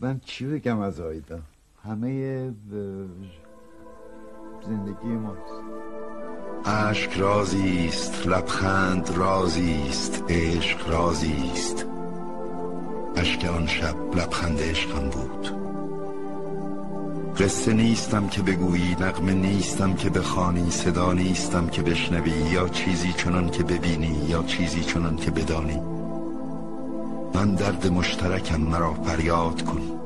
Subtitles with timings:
[0.00, 1.40] من چی بگم از آیدا؟
[1.84, 2.52] همه
[4.66, 5.64] زندگی ماست.
[6.66, 11.86] عشق رازی است لبخند رازی است عشق رازی است
[13.16, 15.50] اشک آن شب لبخند عشقم بود.
[17.38, 23.50] قصه نیستم که بگویی نقمه نیستم که بخوانی صدا نیستم که بشنوی یا چیزی چنان
[23.50, 25.93] که ببینی یا چیزی چنان که بدانی.
[27.34, 30.00] من درد مشترکم مرا فریاد کن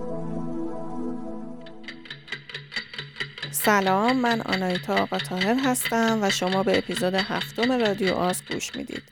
[3.50, 9.02] سلام من آنایتا آقا تاهر هستم و شما به اپیزود هفتم رادیو آز گوش می‌دید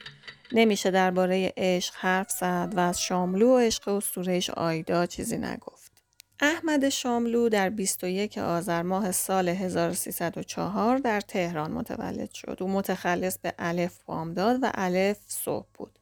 [0.53, 5.93] نمیشه درباره عشق حرف زد و از شاملو و عشق اسطورهش آیدا چیزی نگفت
[6.41, 12.59] احمد شاملو در 21 آذر ماه سال 1304 در تهران متولد شد.
[12.61, 15.96] او متخلص به الف بامداد و الف صبح بود.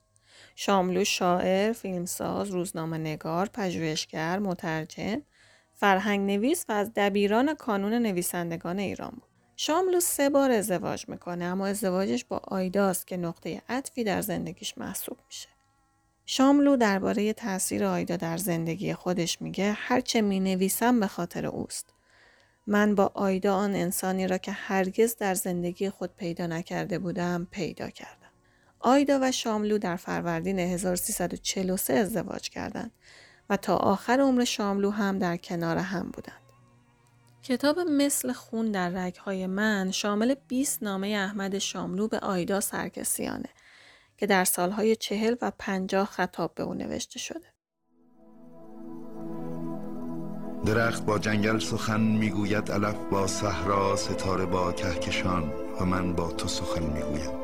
[0.54, 5.22] شاملو شاعر، فیلمساز، روزنامه نگار، پژوهشگر، مترجم،
[5.74, 9.28] فرهنگ نویس و از دبیران کانون نویسندگان ایران بود.
[9.56, 15.18] شاملو سه بار ازدواج می‌کنه اما ازدواجش با آیداست که نقطه عطفی در زندگیش محسوب
[15.26, 15.48] میشه.
[16.26, 21.86] شاملو درباره تاثیر آیدا در زندگی خودش میگه هرچه می نویسم به خاطر اوست.
[22.66, 27.90] من با آیدا آن انسانی را که هرگز در زندگی خود پیدا نکرده بودم پیدا
[27.90, 28.23] کردم.
[28.84, 32.90] آیدا و شاملو در فروردین 1343 ازدواج کردند
[33.50, 36.40] و تا آخر عمر شاملو هم در کنار هم بودند.
[37.42, 43.48] کتاب مثل خون در رگهای من شامل 20 نامه احمد شاملو به آیدا سرکسیانه
[44.16, 47.46] که در سالهای چهل و پنجاه خطاب به او نوشته شده.
[50.66, 56.48] درخت با جنگل سخن می‌گوید علف با صحرا ستاره با کهکشان و من با تو
[56.48, 57.43] سخن می‌گویم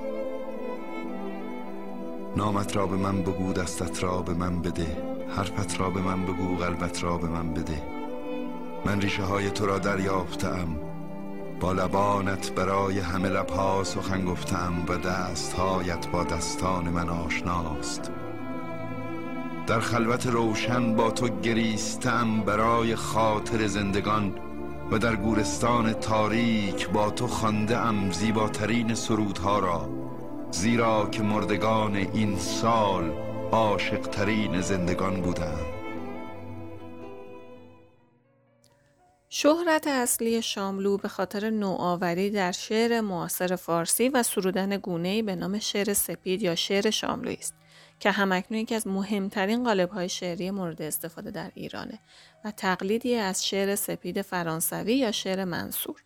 [2.37, 4.97] نامت را به من بگو دستت را به من بده.
[5.37, 7.83] حرفت را به من بگو قلبت را به من بده.
[8.85, 10.67] من ریشه های تو را دریافتم.
[11.61, 18.11] با لبانت برای همه لبها سخن گفتم و دستهایت با دستان من آشناست.
[19.67, 24.35] در خلوت روشن با تو گریستم برای خاطر زندگان
[24.91, 29.89] و در گورستان تاریک با تو خانده ام زیباترین سرودها را.
[30.53, 33.11] زیرا که مردگان این سال
[33.53, 35.81] عاشقترین زندگان بودند
[39.29, 45.59] شهرت اصلی شاملو به خاطر نوآوری در شعر معاصر فارسی و سرودن گونه‌ای به نام
[45.59, 47.55] شعر سپید یا شعر شاملویی است
[48.01, 51.99] که همکنون یکی از مهمترین قالب‌های شعری مورد استفاده در ایرانه
[52.45, 56.05] و تقلیدی از شعر سپید فرانسوی یا شعر منصور.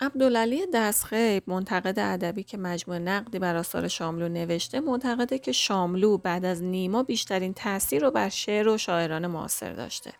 [0.00, 6.44] عبدالعلی دستخیب منتقد ادبی که مجموع نقدی بر آثار شاملو نوشته معتقده که شاملو بعد
[6.44, 10.12] از نیما بیشترین تاثیر رو بر شعر و شاعران معاصر داشته.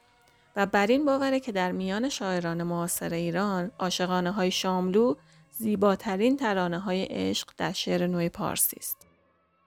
[0.57, 5.15] و بر این باوره که در میان شاعران معاصر ایران عاشقانه های شاملو
[5.51, 8.97] زیباترین ترانه های عشق در شعر نوع پارسی است.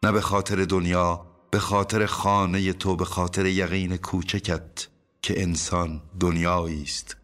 [0.04, 4.88] نه به خاطر دنیا به خاطر خانه تو به خاطر یقین کوچکت
[5.22, 7.18] که انسان دنیایی است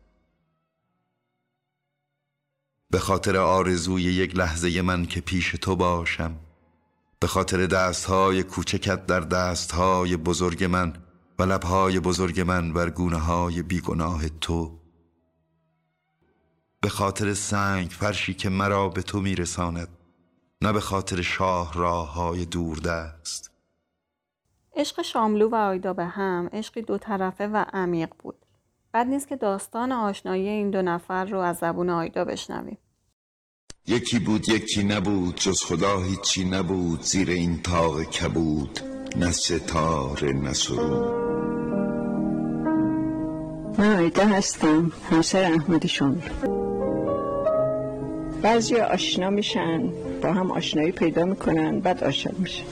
[2.94, 6.36] به خاطر آرزوی یک لحظه من که پیش تو باشم
[7.20, 10.94] به خاطر دستهای کوچکت در دستهای بزرگ من
[11.40, 14.80] و لبهای بزرگ من بر گونه های بیگناه تو.
[16.82, 19.88] به خاطر سنگ فرشی که مرا به تو میرساند
[20.62, 22.46] نه به خاطر شاه راه های
[22.86, 23.52] دست.
[24.76, 28.43] عشق شاملو و آیدا به هم عشقی دو طرفه و عمیق بود.
[28.94, 32.78] بد نیست که داستان آشنایی این دو نفر رو از زبون آیدا بشنویم.
[33.88, 38.80] یکی بود یکی نبود جز خدا هیچی نبود زیر این تاق کبود
[39.16, 41.24] نه ستاره نه سرود.
[43.78, 46.22] من آیده هستم همسر احمد شاملو
[48.42, 49.90] بعضی آشنا میشن
[50.22, 52.64] با هم آشنایی پیدا می‌کنن بعد عاشق میشن.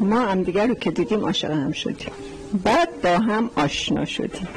[0.00, 2.12] ما هم دیگر رو که دیدیم عاشق هم شدیم.
[2.64, 4.48] بعد با هم آشنا شدیم.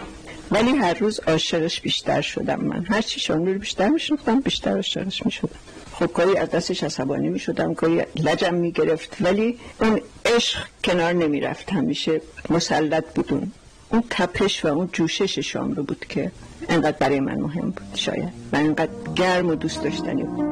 [0.52, 2.86] ولی هر روز عاشقش بیشتر شدم من.
[2.90, 5.50] هرچی شاملو رو بیشتر میشنفتم بیشتر عاشقش می‌شدم.
[5.94, 9.18] خب کاری از دستش عصبانی می‌شدم کاری لجم می‌گرفت.
[9.22, 13.52] ولی اون عشق کنار نمی‌رفت همیشه مسلط بودون
[13.90, 14.04] اون.
[14.10, 16.32] تپش و اون جوشش شاملو بود که
[16.70, 18.34] انقدر برای من مهم بود شاید.
[18.54, 20.46] و انقدر گرم و دوست داشتنی بود.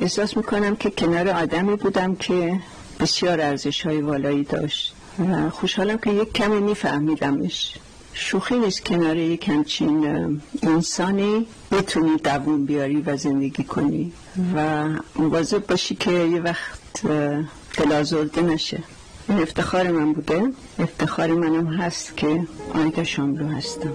[0.00, 2.60] احساس می‌کنم که کنار آدمی بودم که
[3.00, 4.94] بسیار ارزش های والایی داشت.
[5.50, 7.74] خوشحالم که یک کمی میفهمیدمش.
[8.12, 10.06] شوخی نیست کنار یک همچین
[10.62, 14.12] انسانی بتونی دوون بیاری و زندگی کنی
[14.56, 17.06] و مواظب باشی که یه وقت
[17.76, 18.82] دل آزرده نشه.
[19.28, 20.52] این افتخار من بوده.
[20.78, 23.92] افتخار منم هست که آیدا شاملو هستم.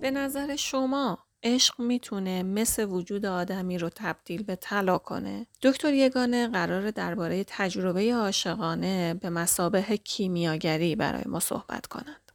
[0.00, 5.46] به نظر شما عشق می‌تونه مثل وجود آدمی رو تبدیل به طلا کنه.
[5.62, 12.32] دکتر یگانه قرار درباره تجربه عاشقانه به مسابه کیمیاگری برای ما صحبت کنند.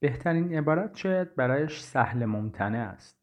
[0.00, 3.16] بهترین عبارت شاید برایش سهل ممتنع است.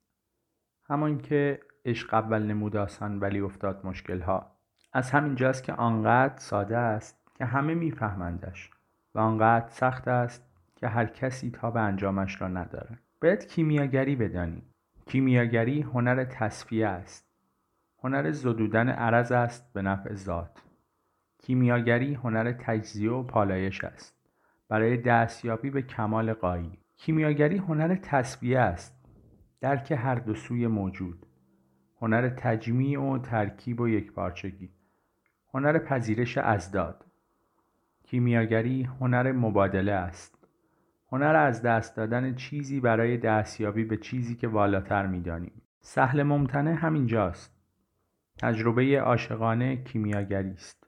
[0.89, 4.57] همان که عشق اول نمود آسان ولی افتاد مشکل ها.
[4.93, 8.69] از همین جاست که آنقدر ساده است که همه میفهمندش
[9.15, 10.43] و آنقدر سخت است
[10.75, 12.99] که هر کسی تا به انجامش را ندارد.
[13.21, 14.76] باید کیمیاگری بدانید.
[15.07, 17.27] کیمیاگری هنر تصفیه است.
[18.03, 20.63] هنر زدودن عرض است به نفع ذات.
[21.37, 24.15] کیمیاگری هنر تجزیه و پالایش است.
[24.69, 26.77] برای دستیابی به کمال قایی.
[26.97, 29.05] کیمیاگری هنر تصفیه است.
[29.61, 31.25] درک هر دو سوی موجود.
[32.01, 34.69] هنر تجمیع و ترکیب و یکپارچگی.
[35.53, 37.05] هنر پذیرش ازداد.
[38.03, 40.36] کیمیاگری هنر مبادله است.
[41.11, 45.61] هنر از دست دادن چیزی برای دستیابی به چیزی که والاتر می‌دانیم.
[45.79, 47.57] سهل ممتنع همینجاست.
[48.37, 50.87] تجربه عاشقانه کیمیاگری است.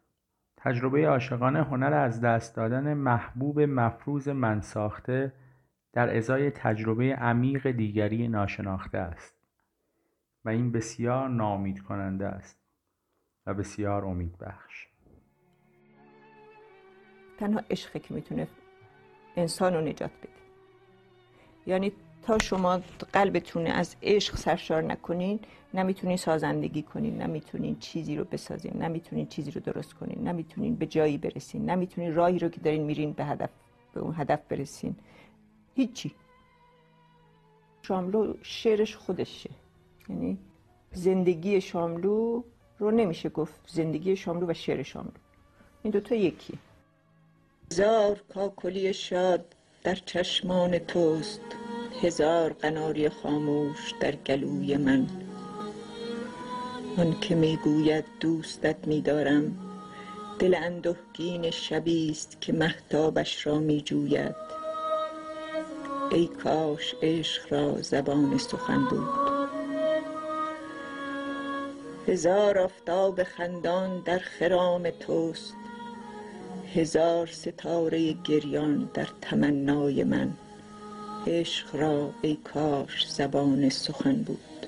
[0.58, 5.34] تجربه عاشقانه هنر از دست دادن محبوب مفروض من ساخته
[5.94, 9.36] در ازای تجربه عمیق دیگری ناشناخته است.
[10.46, 12.60] و این بسیار نامید کننده است
[13.46, 14.88] و بسیار امید بخش
[17.38, 18.48] تنها عشق که می‌تونه
[19.36, 20.30] انسان رو نجات بده.
[21.68, 21.92] یعنی
[22.24, 22.82] تا شما
[23.14, 25.40] قلبتون از عشق سرشار نکنین
[25.74, 31.18] نمی‌تونین سازندگی کنین نمی‌تونین چیزی رو بسازین نمی‌تونین چیزی رو درست کنین نمی‌تونین به جایی
[31.18, 33.50] برسین نمی‌تونین راهی رو که دارین میرین به هدف
[33.94, 34.96] به اون هدف برسین.
[35.76, 36.12] هیچی.
[37.82, 39.50] شاملو شعرش خودشه.
[40.10, 40.38] یعنی
[40.92, 42.44] زندگی شاملو
[42.80, 43.62] رو نمیشه گفت.
[43.68, 45.12] زندگی شاملو و شعر شاملو.
[45.84, 46.60] این دوتا یکیه.
[47.74, 49.46] هزار کاکلی شاد
[49.84, 51.42] در چشمان توست
[52.02, 55.08] هزار قناری خاموش در گلوی من.
[56.98, 59.58] آن که می‌گوید دوستت میدارم
[60.40, 64.36] دل اندهگین شبی است که محتابش را میجوید.
[66.12, 69.40] ای کاش عشق را زبان سخن بود.
[72.08, 75.56] هزار آفتاب خندان در خرام توست
[76.76, 80.34] هزار ستاره گریان در تمنای من
[81.28, 84.68] عشق را ای کاش زبان سخن بود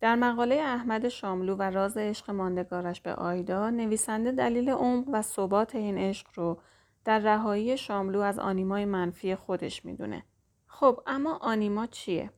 [0.00, 5.74] در مقاله احمد شاملو و راز عشق ماندگارش به آیدا نویسنده دلیل عمق و ثبات
[5.74, 6.58] این عشق رو
[7.04, 10.22] در رهایی شاملو از آنیمای منفی خودش می‌دونه.
[10.66, 12.30] خب اما آنیما چیه؟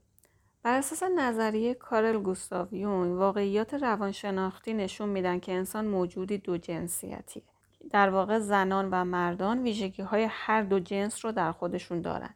[0.65, 7.43] بر اساس نظریه کارل گوستاویون واقعیات روانشناختی نشون میدن که انسان موجودی دو جنسیتیه.
[7.91, 12.35] در واقع زنان و مردان ویژگی های هر دو جنس رو در خودشون دارند.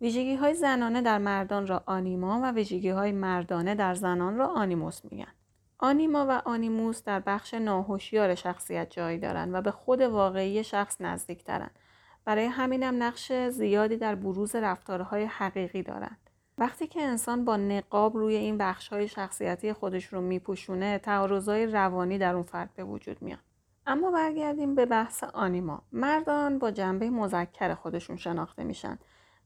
[0.00, 5.00] ویژگی های زنانه در مردان را آنیما و ویژگی های مردانه در زنان را آنیموس
[5.04, 5.32] میگن.
[5.78, 11.44] آنیما و آنیموس در بخش ناهوشیار شخصیت جایی دارند و به خود واقعی شخص نزدیک
[11.44, 11.78] دارند.
[12.24, 16.21] برای همینم نقش زیادی در بروز رفتارهای حقیقی دارند.
[16.62, 22.18] وقتی که انسان با نقاب روی این بخش های شخصیتی خودش رو میپوشونه تعارضای روانی
[22.18, 23.38] در اون فرد به وجود میاد.
[23.86, 25.82] اما برگردیم به بحث آنیما.
[25.92, 28.98] مردان با جنبه مذکر خودشون شناخته میشن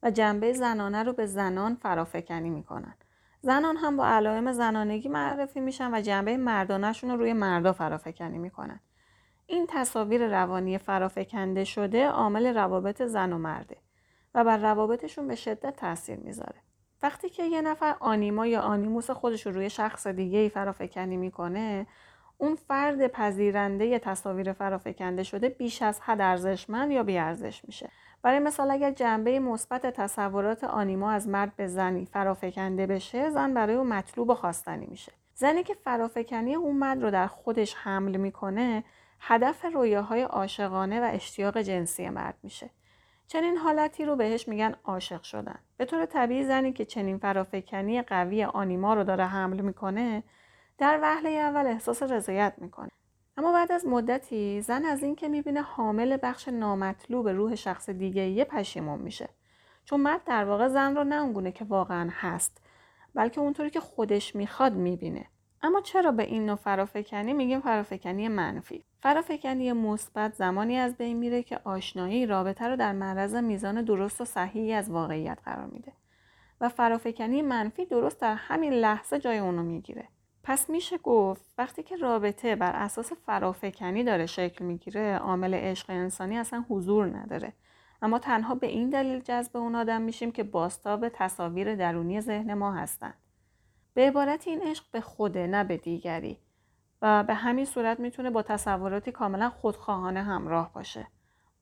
[0.02, 2.94] و جنبه زنانه رو به زنان فرافکنی می‌کنن.
[3.40, 8.80] زنان هم با علائم زنانگی معرفی میشن و جنبه مردانهشون رو روی مردا فرافکنی می‌کنن.
[9.46, 13.76] این تصاویر روانی فرافکنده شده عامل روابط زن و مرده
[14.34, 16.66] و بر روابطشون به شدت تاثیر می‌ذاره.
[17.02, 21.86] وقتی که یه نفر آنیما یا آنیموس خودش رو روی شخص دیگه ای فرافکنی می‌کنه
[22.38, 27.90] اون فرد پذیرنده تصاویر فرافکنده شده بیش از حد ارزشمند یا بیارزش میشه.
[28.22, 33.74] برای مثال اگر جنبه مثبت تصورات آنیما از مرد به زنی فرافکنده بشه زن برای
[33.74, 35.12] اون مطلوب و خواستنی میشه.
[35.34, 38.84] زنی که فرافکنی اون مرد رو در خودش حمل می‌کنه
[39.20, 42.70] هدف رویاهای عاشقانه و اشتیاق جنسی مرد میشه.
[43.28, 45.58] چنین حالتی رو بهش میگن عاشق شدن.
[45.76, 50.22] به طور طبیعی زنی که چنین فرافکنی قوی آنیما رو داره حمل می‌کنه
[50.78, 52.90] در وهله اول احساس رضایت می‌کنه.
[53.36, 58.44] اما بعد از مدتی زن از اینکه می‌بینه حامل بخش نامطلوب روح شخص دیگه یه
[58.44, 59.28] پشیمون میشه.
[59.84, 62.62] چون مرد در واقع زن رو نه اونگونه که واقعا هست
[63.14, 65.26] بلکه اونطوری که خودش می‌خواد می‌بینه.
[65.62, 71.42] اما چرا به این نوع فرافکنی میگیم فرافکنی منفی؟ فرافکنی مثبت زمانی از بین میره
[71.42, 75.92] که آشنایی رابطه رو در معرض میزان درست و صحیحی از واقعیت قرار میده.
[76.60, 80.08] و فرافکنی منفی درست در همین لحظه جای اونو می‌گیره.
[80.42, 86.38] پس میشه گفت وقتی که رابطه بر اساس فرافکنی داره شکل می‌گیره عامل عشق انسانی
[86.38, 87.52] اصلا حضور نداره.
[88.02, 92.72] اما تنها به این دلیل جذب اون آدم میشیم که باستاب تصاویر درونی ذهن ما
[92.72, 93.14] هستند
[93.94, 96.38] به عبارت این عشق به خوده نه به دیگری.
[97.02, 101.06] و به همین صورت می‌تونه با تصوراتی کاملا خودخواهانه همراه باشه.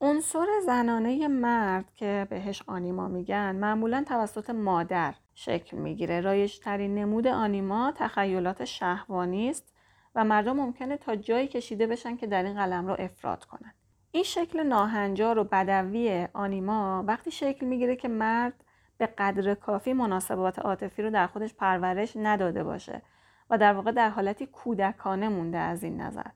[0.01, 6.21] عنصر زنانه مرد که بهش آنیما میگن معمولا توسط مادر شکل می‌گیره.
[6.21, 9.75] رایج ترین نمود آنیما تخیلات شهوانی است
[10.15, 13.75] و مردم ممکنه تا جایی کشیده بشن که در این قلم رو افراد کنن.
[14.11, 18.65] این شکل ناهنجار و بدوی آنیما وقتی شکل می‌گیره که مرد
[18.99, 23.03] به قدر کافی مناسبات عاطفی رو در خودش پرورش نداده باشه.
[23.51, 26.27] و در واقع در حالتی کودکانه مونده از این نظر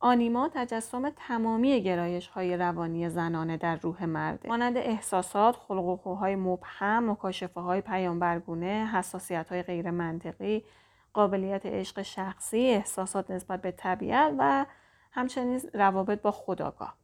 [0.00, 6.36] آنیما تجسم تمامی گرایش های روانی زنانه در روح مرده مانند احساسات، خلق و خوهای
[6.36, 10.64] مبهم، مکاشفه های پیامبرگونه، حساسیت های غیر منطقی،
[11.12, 14.66] قابلیت عشق شخصی، احساسات نسبت به طبیعت و
[15.12, 16.94] همچنین روابط با خداگاه.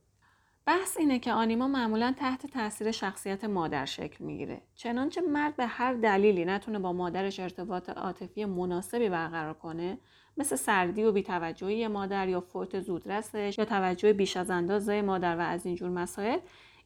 [0.67, 4.63] بحث اینه که آنیما معمولا تحت تاثیر شخصیت مادر شکل می‌گیره.
[4.75, 9.99] چنانچه مرد به هر دلیلی نتونه با مادرش ارتباط عاطفی مناسبی برقرار کنه
[10.37, 15.41] مثل سردی و بیتوجهی مادر یا فوت زودرسش یا توجه بیش از اندازه مادر و
[15.41, 16.39] از اینجور مسائل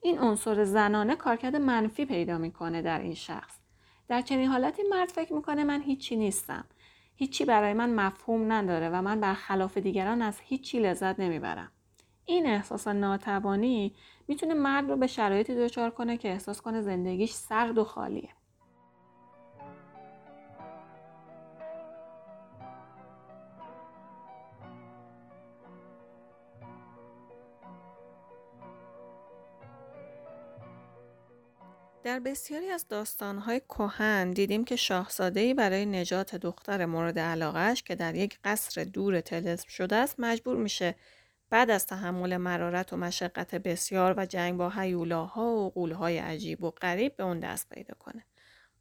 [0.02, 3.58] این عنصر زنانه کارکرد منفی پیدا می‌کنه در این شخص.
[4.08, 6.64] در چنین حالتی مرد فکر می‌کنه من هیچی نیستم.
[7.16, 11.72] هیچی برای من مفهوم نداره و من برخلاف دیگران از هیچی لذت نمی‌برم.
[12.28, 13.94] این احساس ناتوانی
[14.28, 18.28] می‌تونه مرد رو به شرایطی دچار کنه که احساس کنه زندگیش سرد و خالیه.
[32.04, 38.14] در بسیاری از داستانهای کهن دیدیم که شاهزاده‌ای برای نجات دختر مورد علاقهش که در
[38.14, 40.94] یک قصر دور تلسم شده است مجبور میشه
[41.50, 46.70] بعد از تحمل مرارت و مشقت بسیار و جنگ با هیولاها و قولهای عجیب و
[46.70, 48.24] غریب به اون دست پیدا کنه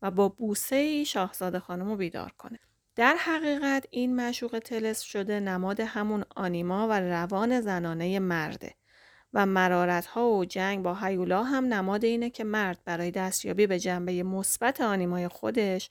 [0.02, 2.60] و با بوسه ای شاهزاده خانم رو بیدار کنه.
[2.96, 8.74] در حقیقت این مشوق تلس شده نماد همون آنیما و روان زنانه مرده
[9.34, 13.80] و مرارت ها و جنگ با هیولا هم نماد اینه که مرد برای دستیابی به
[13.80, 15.90] جنبه مثبت آنیمای خودش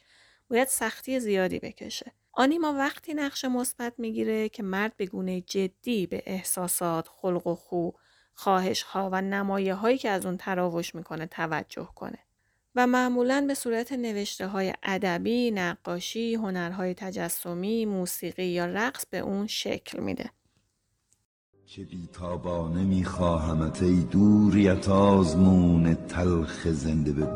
[0.51, 2.13] باید سختی زیادی بکشه.
[2.39, 7.91] آنیما وقتی نقش مثبت می‌گیره که مرد به گونه جدی به احساسات، خلق و خو،
[8.35, 12.19] خواهش ها و نمایه هایی که از اون تراوش می‌کنه توجه کنه.
[12.75, 19.47] و معمولا به صورت نوشته های ادبی، نقاشی، هنرهای تجسمی، موسیقی یا رقص به اون
[19.47, 20.31] شکل میده.
[21.67, 27.27] چه بیتابانه میخواهمت ای دوریت آزمون تلخ زنده به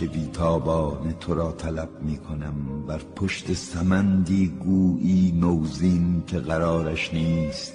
[0.00, 7.74] که بیتابانه تو را طلب می کنم بر پشت سمندی گویی نوزین که قرارش نیست.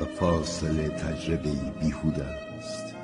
[0.00, 2.96] و فاصله تجربه بیهوده است.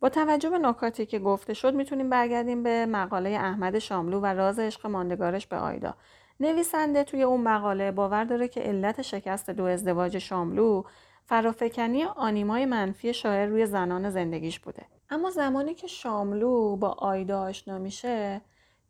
[0.00, 4.58] با توجه به نکاتی که گفته شد می‌تونیم برگردیم به مقاله احمد شاملو و راز
[4.58, 5.94] عشق ماندگارش به آیدا.
[6.40, 10.82] نویسنده توی اون مقاله باور داره که علت شکست دو ازدواج شاملو
[11.24, 14.86] فرافکنی آنیمای منفی شاعر روی زنان زندگیش بوده.
[15.10, 18.40] اما زمانی که شاملو با آیدا آشنا میشه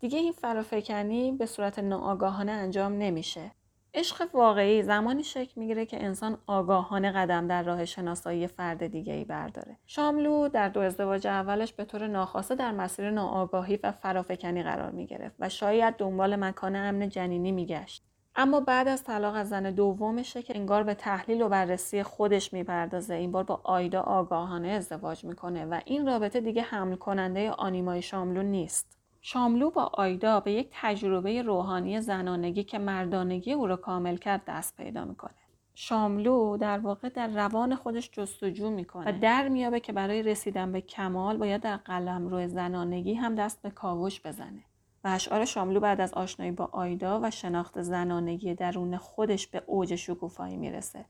[0.00, 3.50] دیگه این فرافکنی به صورت ناآگاهانه انجام نمیشه.
[3.96, 9.24] عشق واقعی زمانی شکل می‌گیره که انسان آگاهانه قدم در راه شناسایی فرد دیگه ای
[9.24, 9.76] برداره.
[9.86, 15.06] شاملو در دو ازدواج اولش به طور ناخواسته در مسیر ناآگاهی و فرافکنی قرار می
[15.06, 18.02] گرفت و شاید دنبال مکان امن جنینی میگشت.
[18.36, 23.14] اما بعد از طلاق از زن دومشه که انگار به تحلیل و بررسی خودش می‌پردازه
[23.14, 28.42] این بار با آیدا آگاهانه ازدواج می‌کنه و این رابطه دیگه حمل کننده آنیمای شاملو
[28.42, 28.95] نیست.
[29.28, 34.76] شاملو با آیدا به یک تجربه روحانی زنانگی که مردانگی او را کامل کرد دست
[34.76, 35.34] پیدا می‌کنه.
[35.74, 40.80] شاملو در واقع در روان خودش جستجو می‌کنه و در میابه که برای رسیدن به
[40.80, 44.64] کمال باید در قلم روی زنانگی هم دست به کاوش بزنه.
[45.04, 49.94] و اشعار شاملو بعد از آشنایی با آیدا و شناخت زنانگی درون خودش به اوج
[49.94, 51.04] شکوفایی می‌رسه.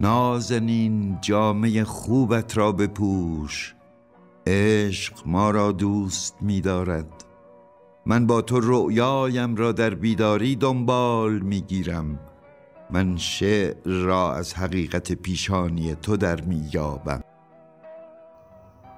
[0.00, 3.76] نازنین جامعه خوبت را بپوش
[4.46, 7.24] عشق ما را دوست می دارد
[8.06, 12.20] من با تو رؤیایم را در بیداری دنبال می گیرم
[12.90, 17.20] من شعر را از حقیقت پیشانی تو در می یابم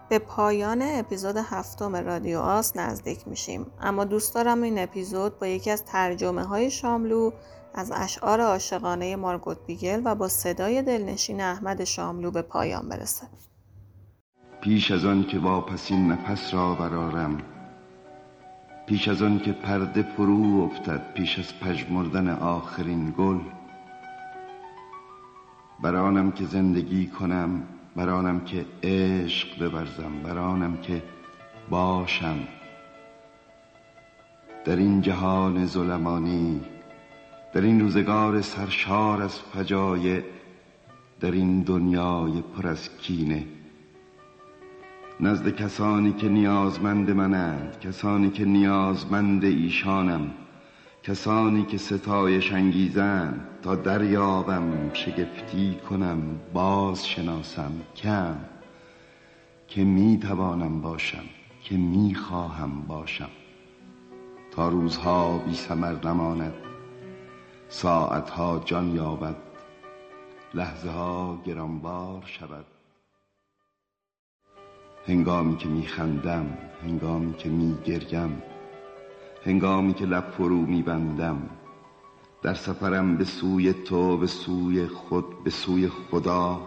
[0.08, 3.66] به پایان اپیزود هفتم رادیو آس نزدیک میشیم.
[3.80, 7.30] اما دوست دارم این اپیزود با یکی از ترجمه های شاملو
[7.74, 13.26] از اشعار عاشقانه مارگوت بیگل و با صدای دلنشین احمد شاملو به پایان برسه.
[14.68, 17.38] پیش از آن که واپسین نفس را برارم
[18.86, 23.38] پیش از آن که پرده فرو افتد پیش از پژمردن آخرین گل
[25.82, 27.62] برانم که زندگی کنم
[27.96, 31.02] برانم که عشق بورزم برانم که
[31.70, 32.38] باشم.
[34.64, 36.60] در این جهان ظلمانی
[37.52, 40.22] در این روزگار سرشار از فجایع
[41.20, 43.57] در این دنیای پر از کینه
[45.20, 50.30] نزد کسانی که نیازمند منند کسانی که نیازمند ایشانم
[51.02, 58.36] کسانی که ستایش انگیزند تا دریابم شگفتی کنم باز شناسم کم
[59.68, 61.24] که می توانم باشم
[61.62, 63.30] که می خواهم باشم.
[64.50, 66.54] تا روزها بی سمر نماند
[67.68, 69.36] ساعتها جان یابد
[70.54, 72.77] لحظه ها گرانبار شود.
[75.08, 78.42] هنگامی که میخندم هنگامی که میگریم
[79.44, 81.50] هنگامی که لب فرو میبندم
[82.42, 86.60] در سفرم به سوی تو به سوی خود به سوی خدا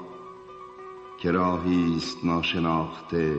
[1.18, 3.38] که راهی است ناشناخته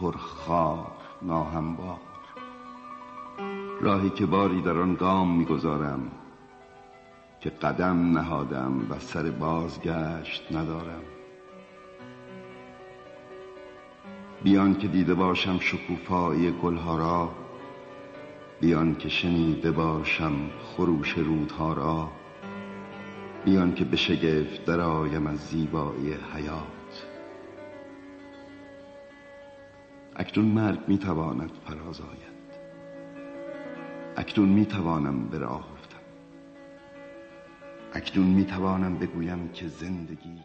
[0.00, 0.86] پرخار
[1.22, 2.00] ناهموار.
[3.80, 6.10] راهی که باری در آن گام می‌گذارم
[7.40, 11.02] که قدم نهادم و سر بازگشت ندارم.
[14.44, 17.32] بیان که دیده باشم شکوفایی گلها را
[18.60, 20.32] بیان که شنیده باشم
[20.64, 22.08] خروش رودها را
[23.44, 27.06] بیان که به شگفت درآیم از زیبایی حیات.
[30.16, 32.40] اکنون مرگ می‌تواند فراز آید.
[34.16, 36.00] اکنون می‌توانم به راه افتم.
[37.92, 40.40] اکنون می‌توانم بگویم که زندگی